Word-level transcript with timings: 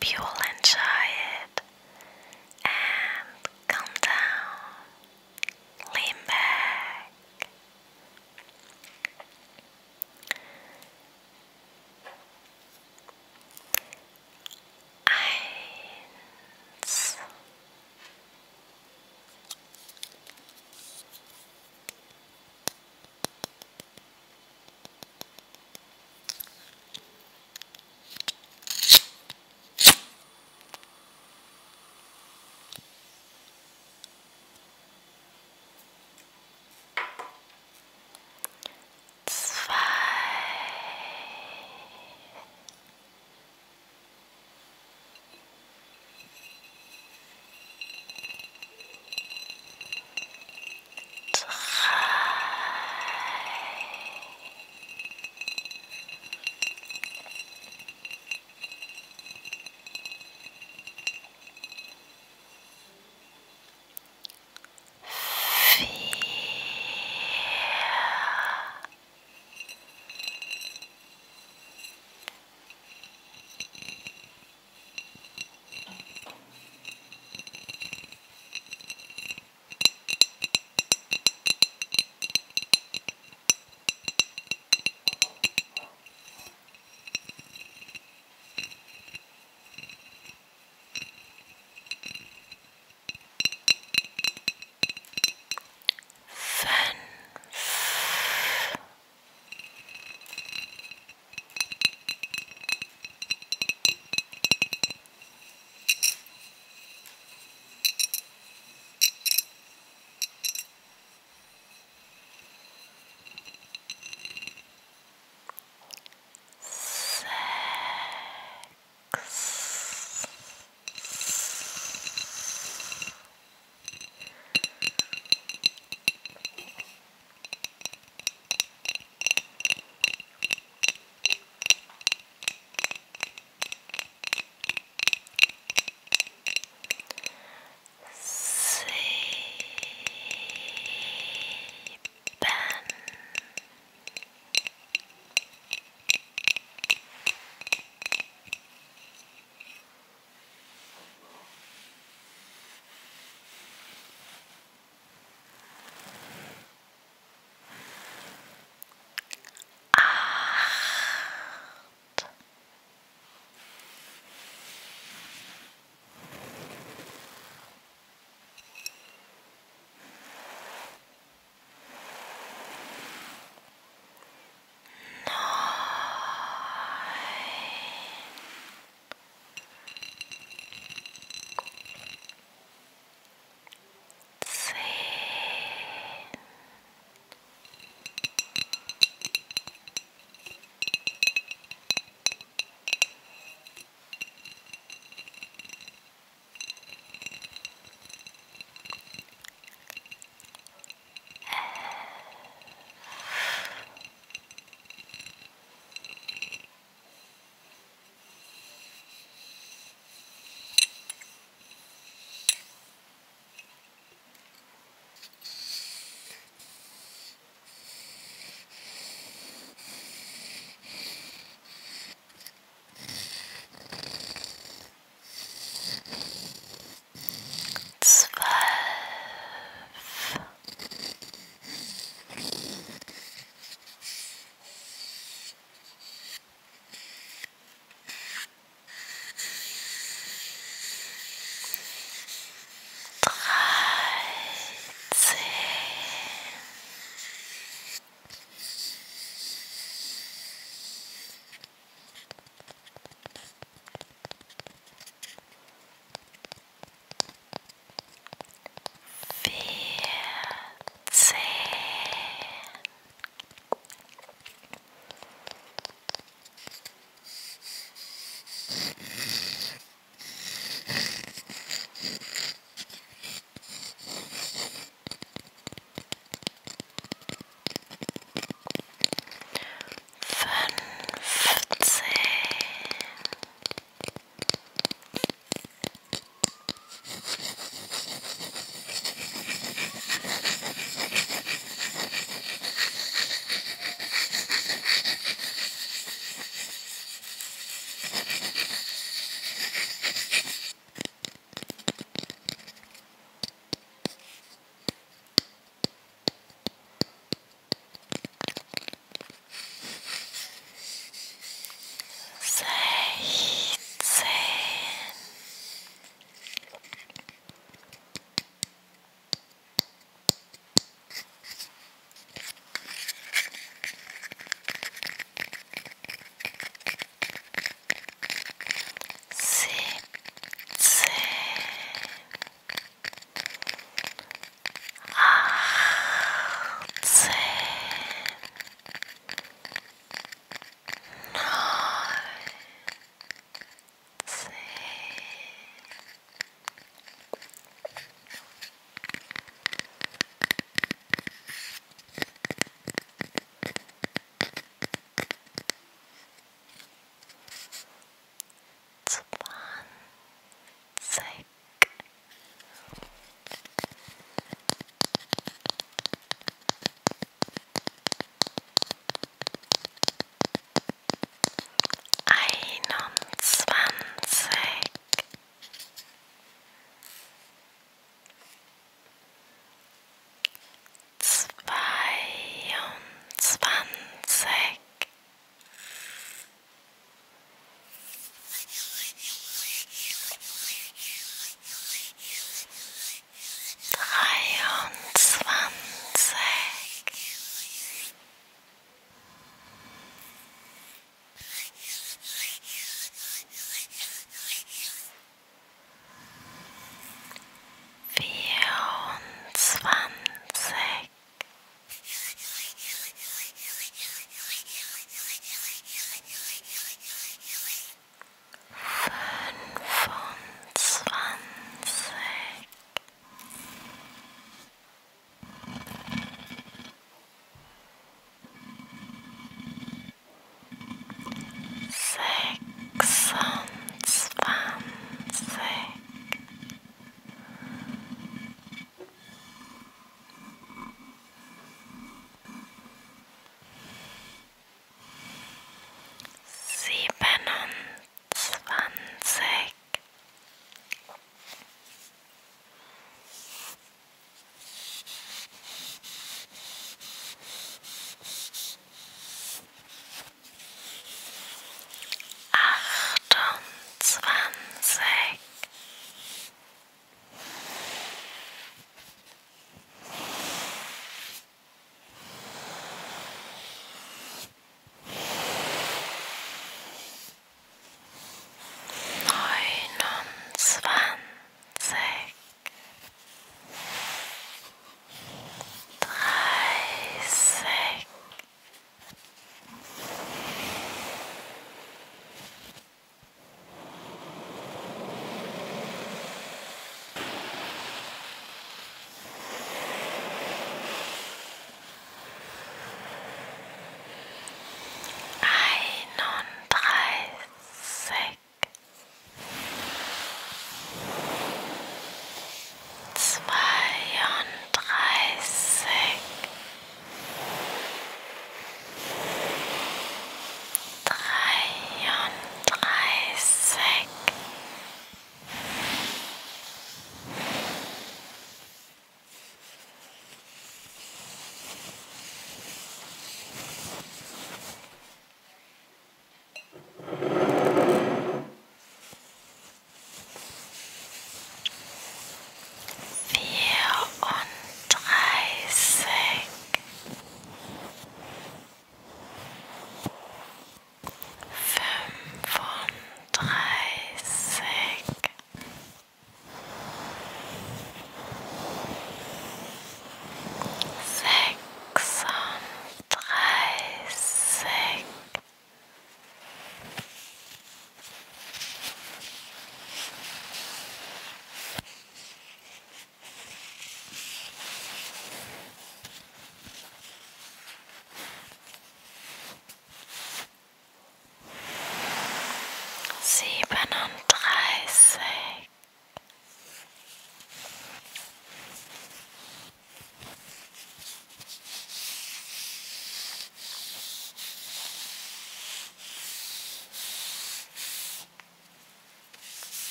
Pure 0.00 0.22
and. 0.48 0.60
will. 0.74 0.99